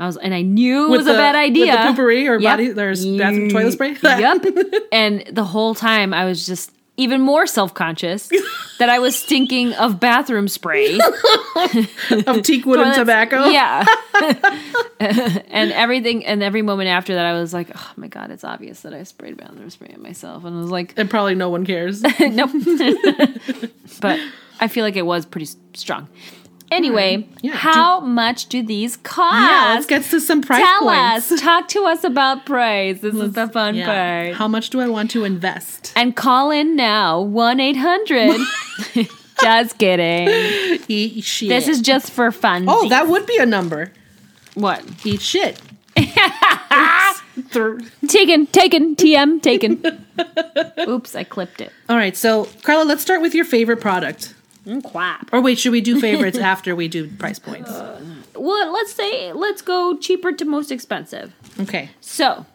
[0.00, 1.92] I was, and I knew it was a the- bad with the idea.
[1.94, 3.96] Poo-Pourri or body- there's bathroom mm, toilet spray?
[4.02, 4.44] yep.
[4.90, 8.28] And the whole time I was just even more self conscious
[8.78, 10.98] that I was stinking of bathroom spray.
[12.26, 13.46] of teak wood and tobacco.
[13.48, 13.84] Yeah.
[14.98, 18.80] and everything, and every moment after that, I was like, oh my God, it's obvious
[18.82, 20.44] that I sprayed bathroom spray on myself.
[20.44, 22.02] And I was like, And probably no one cares.
[22.02, 22.50] nope.
[24.00, 24.18] but
[24.60, 26.08] I feel like it was pretty strong.
[26.70, 29.34] Anyway, Yeah, how much do these cost?
[29.50, 31.32] yeah, let's get to some price Tell points.
[31.32, 31.40] us.
[31.40, 33.00] Talk to us about price.
[33.00, 33.86] This is the fun Yeah.
[33.86, 34.36] part.
[34.36, 35.92] How much do I want to invest?
[35.96, 38.40] and call in now 1 800.
[39.42, 40.28] just kidding.
[40.88, 41.48] Eat shit.
[41.48, 42.66] This is just for fun.
[42.68, 43.92] Oh, that would be a number.
[44.54, 44.84] what?
[45.04, 45.60] Eat shit.
[48.06, 49.82] Taken, taken, TM, taken.
[50.88, 51.72] Oops, I clipped it.
[51.88, 54.34] All right, so Carla, let's start with your favorite product.
[54.66, 55.30] Mm, Quap.
[55.32, 57.70] Or wait, should we do favorites after we do price points?
[58.34, 61.32] Well, let's say, let's go cheaper to most expensive.
[61.60, 61.90] Okay.
[62.00, 62.46] So,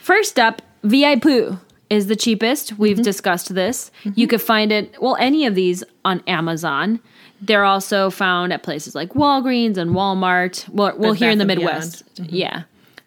[0.00, 1.58] first up, VIP
[1.90, 2.78] is the cheapest.
[2.78, 3.90] We've discussed this.
[4.14, 7.00] You could find it, well, any of these on Amazon.
[7.40, 10.68] They're also found at places like Walgreens and Walmart.
[10.68, 12.04] Well, well here in the Midwest.
[12.16, 12.62] Yeah.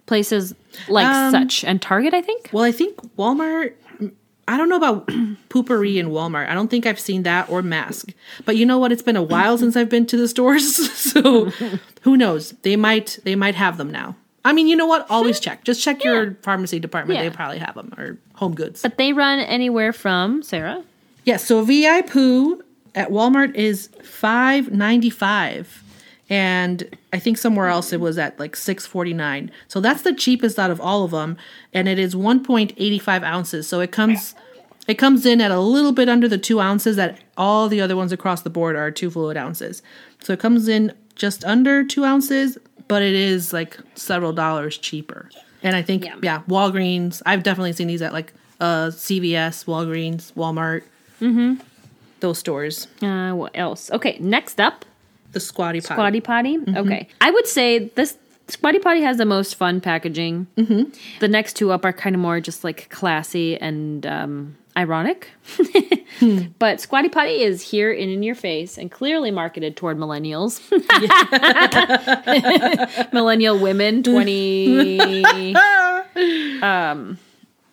[0.08, 0.54] Places
[0.89, 1.63] like Um, such.
[1.63, 2.50] And Target, I think.
[2.52, 3.74] Well, I think Walmart.
[4.47, 5.08] I don't know about
[5.49, 6.47] Poo-Pourri in Walmart.
[6.49, 8.12] I don't think I've seen that or mask.
[8.45, 8.91] But you know what?
[8.91, 11.45] It's been a while since I've been to the stores, so
[12.01, 12.51] who knows?
[12.62, 14.15] They might they might have them now.
[14.43, 15.10] I mean, you know what?
[15.10, 15.63] Always check.
[15.63, 17.17] Just check your pharmacy department.
[17.17, 17.27] Yeah.
[17.27, 18.84] They probably have them or home goods.
[18.84, 20.84] But they run anywhere from, Sarah?
[21.23, 22.62] Yes, so VI Poo
[22.93, 25.84] at Walmart is five ninety five,
[26.29, 29.51] and I think somewhere else it was at like six forty nine.
[29.67, 31.38] So that's the cheapest out of all of them,
[31.73, 33.67] and it is one point eighty five ounces.
[33.67, 34.33] So it comes
[34.88, 37.95] it comes in at a little bit under the two ounces that all the other
[37.95, 39.81] ones across the board are two fluid ounces.
[40.21, 42.57] So it comes in just under two ounces,
[42.88, 45.29] but it is like several dollars cheaper.
[45.63, 46.15] And I think Yeah.
[46.21, 47.21] yeah, Walgreens.
[47.25, 50.83] I've definitely seen these at like uh CVS, Walgreens, Walmart.
[51.21, 51.55] Mm-hmm.
[52.19, 52.88] Those stores.
[53.01, 53.91] Uh, what else?
[53.91, 54.85] Okay, next up,
[55.36, 55.93] The Squatty Potty.
[55.93, 56.58] Squatty Potty.
[56.78, 57.10] Okay.
[57.19, 58.17] I would say this
[58.48, 60.48] Squatty Potty has the most fun packaging.
[60.56, 60.84] Mm-hmm.
[61.19, 65.30] The next two up are kind of more just like classy and um, ironic.
[66.58, 70.62] But Squatty Potty is here and in your face and clearly marketed toward millennials.
[73.13, 75.26] Millennial women, 20.
[76.62, 77.17] um,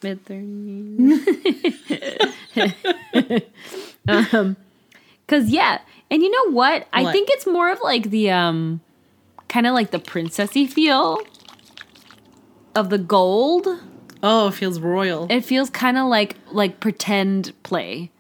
[0.03, 2.33] mid 30s.
[4.35, 4.57] um,
[5.29, 5.79] Cause yeah,
[6.13, 6.87] and you know what?
[6.93, 8.83] I think it's more of like the um,
[9.49, 11.23] kind of like the princessy feel
[12.75, 13.67] of the gold.
[14.23, 15.27] Oh, it feels royal.
[15.31, 18.11] It feels kind of like like pretend play,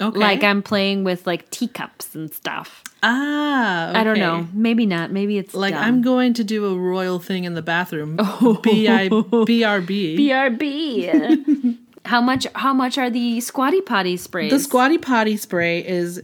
[0.00, 0.18] okay.
[0.18, 2.82] like I'm playing with like teacups and stuff.
[3.02, 3.92] ah.
[3.94, 4.48] I don't know.
[4.54, 5.10] Maybe not.
[5.12, 5.84] Maybe it's Like dumb.
[5.84, 8.16] I'm going to do a royal thing in the bathroom.
[8.62, 9.10] B I
[9.44, 10.16] B R B.
[10.16, 11.78] BRB.
[12.06, 12.46] how much?
[12.54, 14.50] How much are the Squatty Potty sprays?
[14.50, 16.22] The Squatty Potty spray is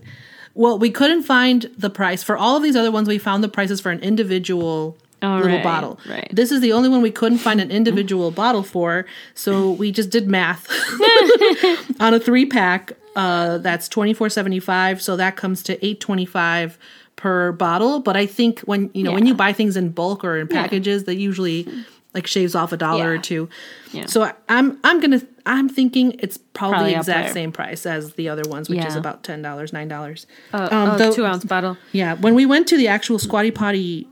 [0.54, 3.08] well, we couldn't find the price for all of these other ones.
[3.08, 6.00] We found the prices for an individual Oh, little right, bottle.
[6.08, 6.26] right.
[6.32, 10.08] This is the only one we couldn't find an individual bottle for, so we just
[10.08, 10.66] did math
[12.00, 12.92] on a three pack.
[13.16, 16.78] Uh, that's twenty four seventy five, so that comes to eight twenty five
[17.16, 18.00] per bottle.
[18.00, 21.04] But I think when you know when you buy things in bulk or in packages,
[21.04, 21.68] that usually
[22.14, 23.48] like shaves off a dollar or two.
[23.92, 24.06] Yeah.
[24.06, 28.14] So I, I'm I'm gonna I'm thinking it's probably, Probably the exact same price as
[28.14, 30.26] the other ones, which is about ten dollars, nine dollars.
[30.52, 31.76] Uh, um, oh, the- two ounce bottle.
[31.92, 34.06] Yeah, when we went to the actual Squatty Potty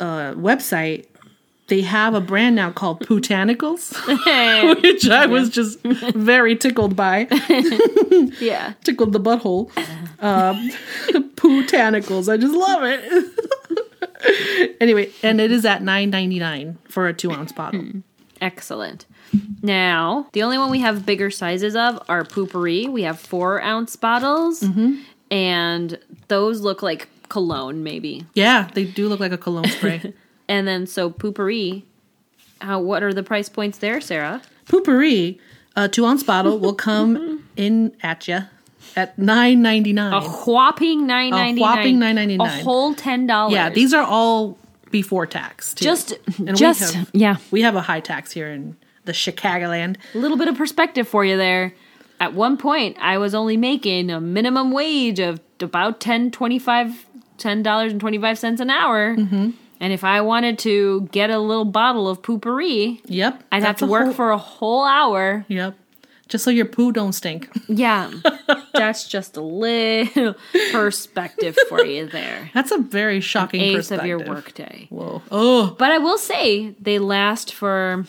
[0.00, 1.06] uh, website,
[1.68, 3.94] they have a brand now called Pootanicals,
[4.82, 7.28] which I was just very tickled by.
[8.40, 8.74] yeah.
[8.84, 9.70] tickled the butthole.
[10.22, 10.70] Um,
[11.36, 13.86] Pootanicals, I just love it.
[14.80, 17.84] anyway, and it is at nine ninety nine for a two ounce bottle.
[18.40, 19.06] Excellent.
[19.62, 22.88] Now, the only one we have bigger sizes of are Poo-Pourri.
[22.88, 24.94] We have four ounce bottles, Mm-hmm.
[25.30, 28.26] and those look like cologne, maybe.
[28.34, 30.12] Yeah, they do look like a cologne spray.
[30.48, 31.84] And then, so Poo-Pourri,
[32.60, 32.80] how?
[32.80, 34.42] What are the price points there, Sarah?
[34.66, 35.38] Poo-Pourri,
[35.76, 38.40] a two ounce bottle will come in at you
[38.96, 40.12] at nine ninety nine.
[40.12, 41.98] A whopping nine ninety nine.
[41.98, 41.98] A whopping
[42.38, 42.40] $9.99.
[42.60, 43.52] A whole ten dollars.
[43.54, 44.58] Yeah, these are all
[44.90, 45.74] before tax.
[45.74, 45.84] Too.
[45.84, 47.36] just And just we have, yeah.
[47.50, 49.96] we have a high tax here in the Chicagoland.
[50.14, 51.72] A little bit of perspective for you there.
[52.18, 57.06] At one point, I was only making a minimum wage of about 10 25
[57.38, 59.16] $10 and 25 cents an hour.
[59.16, 59.50] Mm-hmm.
[59.82, 63.86] And if I wanted to get a little bottle of Poo-Pourri, Yep, I'd have to
[63.86, 65.46] work whole- for a whole hour.
[65.48, 65.74] Yep,
[66.30, 67.50] just so your poo don't stink.
[67.68, 68.10] Yeah,
[68.72, 70.34] that's just a little
[70.72, 72.50] perspective for you there.
[72.54, 74.00] That's a very shocking Eighth perspective.
[74.04, 74.86] of your workday.
[74.90, 75.22] Whoa.
[75.30, 78.04] Oh, But I will say they last for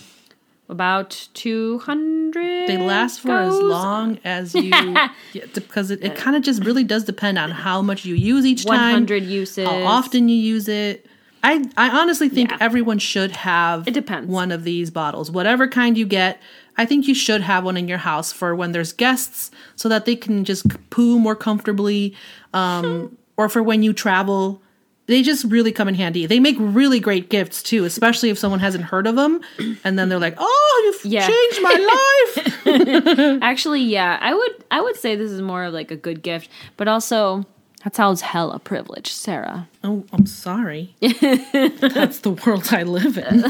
[0.69, 5.09] about 200 they last for as long as you yeah,
[5.53, 8.45] because it, it uh, kind of just really does depend on how much you use
[8.45, 9.67] each time 100 uses.
[9.67, 11.05] how often you use it
[11.43, 12.57] i i honestly think Yeah.
[12.61, 14.31] everyone should have It depends.
[14.31, 16.39] one of these bottles whatever kind you get
[16.81, 20.05] i think you should have one in your house for when there's guests so that
[20.05, 22.13] they can just poo more comfortably
[22.53, 24.61] um or for when you travel
[25.07, 26.25] they just really come in handy.
[26.25, 29.41] They make really great gifts too, especially if someone hasn't heard of them,
[29.83, 31.27] and then they're like, "Oh, you've Yeah.
[31.27, 31.75] changed my
[32.65, 36.21] life." Actually, yeah, I would I would say this is more of like a good
[36.21, 37.45] gift, but also
[37.83, 39.67] that sounds hella privileged, Sarah.
[39.83, 40.95] Oh, I'm sorry.
[41.01, 43.43] That's the world I live in.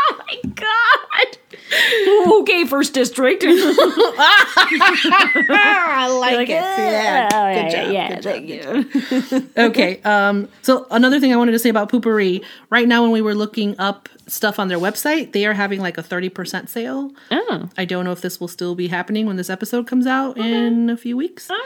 [0.00, 1.28] Oh my god.
[2.58, 3.42] Okay, first district.
[3.46, 4.98] I
[6.20, 7.92] like, yeah, Good job.
[7.92, 8.44] yeah, good job.
[8.44, 8.84] you.
[9.68, 10.00] Okay.
[10.02, 13.34] Um, so another thing I wanted to say about Poo-Pourri, right now when we were
[13.34, 17.12] looking up stuff on their website, they are having like a 30% sale.
[17.30, 20.36] Oh, I don't know if this will still be happening when this episode comes out
[20.36, 21.48] in a few weeks.
[21.50, 21.58] okay.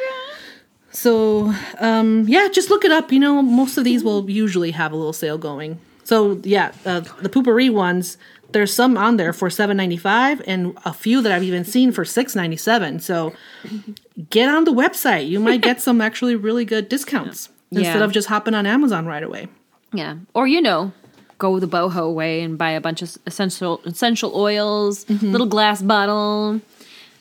[0.90, 3.10] So, um, yeah, just look it up.
[3.12, 5.78] You know, most of these will usually have a little sale going.
[6.04, 8.18] So, yeah, uh, the Poo-Pourri ones,
[8.52, 11.92] there's some on there for seven ninety five, and a few that I've even seen
[11.92, 13.00] for six ninety seven.
[13.00, 13.32] So,
[14.30, 15.28] get on the website.
[15.28, 18.04] You might get some actually really good discounts instead Yeah.
[18.04, 19.48] of just hopping on Amazon right away.
[19.92, 20.92] Yeah, or you know,
[21.38, 25.32] go the boho way and buy a bunch of essential essential oils, mm-hmm.
[25.32, 26.60] little glass bottle,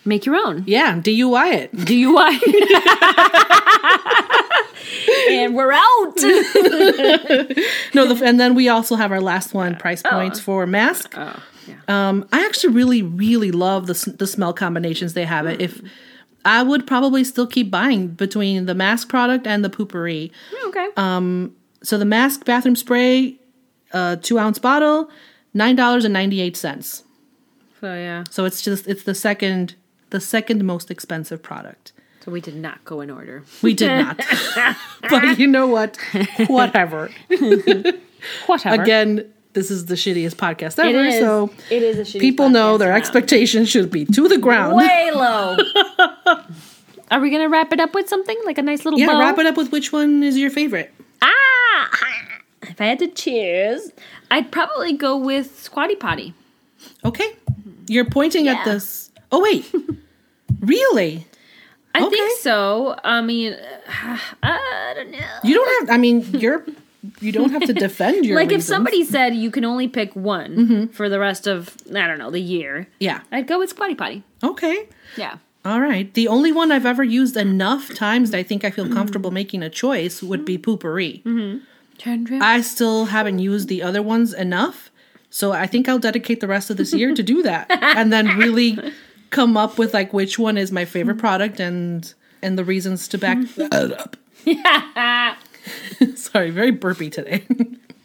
[0.06, 0.64] make your own.
[0.68, 1.72] Yeah, DUI it.
[1.76, 2.40] DUI.
[5.30, 6.18] and we're out.
[7.94, 11.14] No, the, and then we also have our last one price points for mask.
[11.18, 11.76] oh, yeah.
[11.90, 15.46] Um, I actually really, really love the the smell combinations they have.
[15.46, 15.82] It if
[16.46, 20.32] I would probably still keep buying between the mask product and the Poo-Pourri.
[20.68, 20.88] okay.
[21.84, 23.38] So the mask bathroom spray,
[23.92, 25.10] uh, two ounce bottle,
[25.54, 27.04] nine dollars and ninety eight cents.
[27.82, 28.24] so yeah.
[28.30, 29.76] So it's just it's the second
[30.12, 31.92] the second most expensive product.
[32.24, 33.44] So we did not go in order.
[33.64, 34.22] We did not,
[35.10, 35.98] but you know what?
[36.48, 37.10] Whatever.
[38.46, 38.82] Whatever.
[38.84, 41.04] Again, this is the shittiest podcast ever.
[41.06, 41.20] is.
[41.20, 42.96] So it is a shitty people know their now.
[42.98, 44.76] expectations should be to the ground.
[44.78, 45.58] way low.
[47.10, 49.20] Are we gonna wrap it up with something like a nice little Yeah, bow?
[49.20, 50.94] wrap it up with which one is your favorite.
[51.22, 51.90] Ah!
[52.64, 53.92] If I had to choose,
[54.30, 56.34] I'd probably go with Squatty Potty.
[57.04, 57.34] Okay.
[57.88, 59.11] You're pointing at this.
[59.32, 59.72] Oh, wait.
[60.60, 61.26] really?
[61.94, 62.10] I Okay.
[62.10, 62.96] think so.
[63.04, 63.56] I mean,
[64.44, 65.20] I don't know.
[65.44, 66.66] You don't have, I mean, you're,
[67.20, 70.56] you don't have to defend your like if somebody said you can only pick one
[70.56, 70.86] mm-hmm.
[70.88, 73.22] for the rest of I don't know the year, Yeah.
[73.32, 74.24] I'd go with Squatty Potty.
[74.44, 74.88] Okay.
[75.18, 75.38] Yeah.
[75.66, 76.12] All right.
[76.14, 79.62] The only one I've ever used enough times that I think I feel comfortable making
[79.62, 81.24] a choice would be Poo-Pourri.
[81.24, 82.26] Mm-hmm.
[82.26, 82.42] Trip.
[82.42, 84.90] I still haven't used the other ones enough.
[85.30, 87.68] So I think I'll dedicate the rest of this year to do that
[87.98, 88.78] and then really
[89.32, 91.22] come up with like which one is my favorite mm-hmm.
[91.22, 92.14] product and
[92.44, 93.68] and the reasons to back mm-hmm.
[93.70, 94.18] that up.
[96.16, 97.44] Sorry, very burpy today.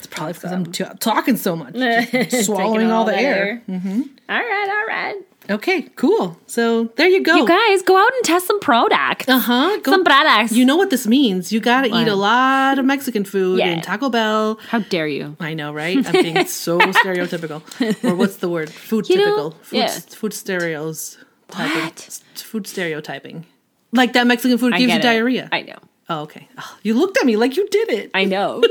[0.00, 1.74] it's probably because I'm t- talking so much,
[2.44, 3.62] swallowing Taking all the air.
[3.68, 4.02] Mm-hmm.
[4.28, 5.16] All right, all right.
[5.48, 6.38] Okay, cool.
[6.46, 7.34] So there you go.
[7.36, 9.28] You guys go out and test some products.
[9.28, 9.78] uh huh.
[9.84, 10.52] Some products.
[10.52, 11.50] You know what this means.
[11.52, 13.66] You got to eat a lot of Mexican food Yeah.
[13.68, 14.58] and Taco Bell.
[14.68, 15.36] How dare you?
[15.40, 15.96] I know, right?
[16.06, 17.62] I'm being so stereotypical.
[18.04, 18.70] Or what's the word?
[18.90, 19.50] Food You know, typical.
[19.62, 19.88] Food, yeah.
[19.88, 21.18] food stereos.
[21.54, 22.20] What?
[22.36, 23.44] Food stereotyping.
[23.92, 25.48] Like that Mexican food gives you diarrhea.
[25.50, 25.78] I know.
[26.10, 26.48] Oh, okay.
[26.58, 28.10] Oh, you looked at me like you did it.
[28.12, 28.56] I know.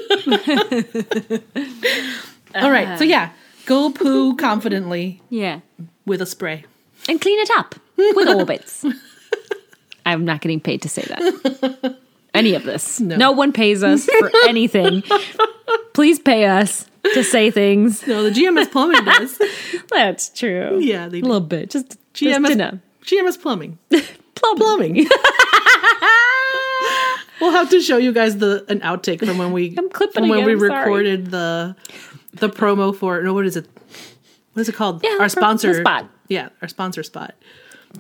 [2.56, 2.88] All right.
[2.88, 3.04] So uh-huh.
[3.06, 3.32] yeah,
[3.66, 5.62] go poo confidently yeah.
[6.06, 6.66] with a spray.
[7.08, 8.86] And clean it up with orbits.
[10.06, 11.98] I'm not getting paid to say that.
[12.34, 13.00] Any of this.
[13.00, 13.32] No.
[13.32, 15.04] one pays us for anything.
[15.94, 18.06] Please pay us to say things.
[18.06, 19.42] No, the GMS plumbing does.
[19.90, 20.80] That's true.
[20.80, 21.72] Yeah, they A little bit.
[21.72, 22.76] Just, just GMS, enough.
[23.04, 23.80] GMS plumbing.
[24.36, 24.58] Plum.
[24.58, 25.08] Plumbing.
[27.42, 30.30] We'll have to show you guys the an outtake from when we I'm clipping from
[30.30, 30.80] when we again, sorry.
[30.82, 31.76] recorded the
[32.34, 33.68] the promo for no what is it
[34.54, 36.10] what is it called Yeah, our sponsor spot.
[36.28, 37.36] yeah our sponsor spot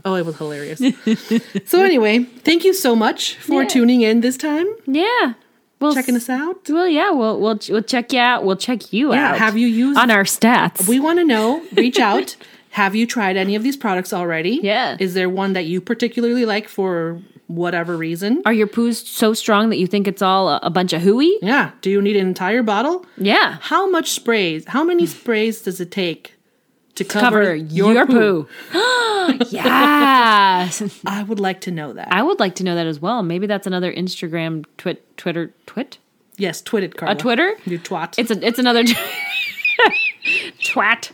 [0.05, 0.79] oh it was hilarious
[1.65, 3.67] so anyway thank you so much for Yeah.
[3.69, 5.33] tuning in this time Yeah.
[5.79, 8.43] We'll checking us out Well, yeah, we'll we'll we'll check you out.
[8.43, 9.37] We'll check you yeah out.
[9.37, 10.87] have you used on our stats?
[10.89, 12.35] we want to know reach out
[12.71, 14.97] have you tried any of these products already Yeah.
[14.99, 19.69] is there one that you particularly like for whatever reason Are your poos so strong
[19.71, 21.37] that you think it's all a, a bunch of hooey?
[21.41, 23.57] yeah do you need an entire bottle Yeah.
[23.61, 26.35] how much sprays how many sprays does it take
[26.95, 28.47] to Cover, cover, your, poo.
[29.49, 30.99] yes.
[31.05, 32.11] I would like to know that.
[32.11, 33.23] I would like to know that as well.
[33.23, 35.97] Maybe that's another Instagram, twit, Twitter, twit,
[36.37, 37.15] yes, twitted Carla.
[37.15, 37.53] a Twitter.
[37.65, 38.15] You twat.
[38.17, 38.83] It's a, it's another
[40.59, 41.11] twat,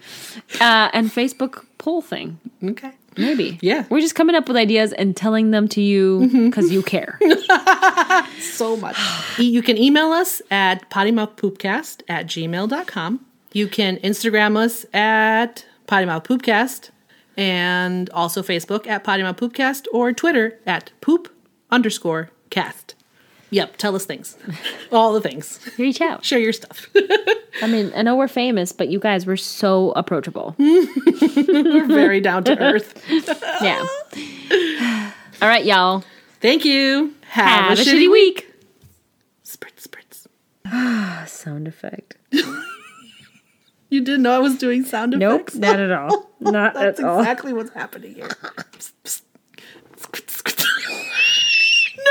[0.60, 2.40] uh, and Facebook poll thing.
[2.64, 2.94] okay.
[3.18, 3.58] Maybe.
[3.62, 3.86] Yeah.
[3.90, 6.46] We're just coming up with ideas and telling them to you mm-hmm.
[6.50, 7.20] because you care.
[8.40, 8.98] So much.
[9.38, 13.26] You can email us at pottymouthpoopcast at gmail.com.
[13.52, 16.90] You can Instagram us at pottymouthpoopcast
[17.38, 21.34] and also Facebook at pottymouthpoopcast or Twitter at poop
[21.70, 22.95] underscore cast.
[23.56, 24.36] Yep, tell us things.
[24.92, 25.62] All the things.
[25.78, 26.26] Reach out.
[26.26, 26.88] Share your stuff.
[27.62, 30.56] I mean, I know we're famous, but you guys were so approachable.
[30.60, 33.02] We're very down to earth.
[33.62, 33.86] Yeah.
[35.42, 36.04] All right, y'all.
[36.42, 37.14] Thank you.
[37.30, 38.52] Have, a, shitty week.
[39.46, 40.28] Spritz, spritz.
[41.30, 42.18] Sound effect.
[43.90, 45.56] You didn't know I was doing sound Nope, effects?
[45.56, 46.30] not at all.
[46.42, 47.20] Not That's at all.
[47.20, 48.28] exactly what's happening here.
[48.28, 48.34] no,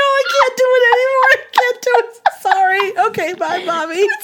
[0.01, 1.35] I can't do it anymore.
[1.87, 2.41] I can't.
[2.41, 2.97] Sorry.
[3.07, 4.07] Okay, bye, Bobby.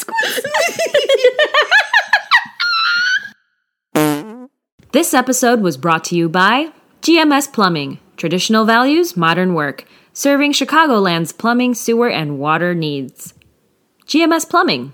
[4.91, 11.31] This episode was brought to you by GMS Plumbing, traditional values, modern work, serving Chicagoland's
[11.31, 13.33] plumbing, sewer, and water needs.
[14.05, 14.91] GMS Plumbing,